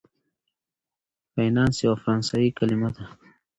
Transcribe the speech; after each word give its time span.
فینانس 1.33 1.75
یوه 1.85 1.97
فرانسوي 2.03 2.49
کلمه 2.57 2.89
ده. 2.95 3.03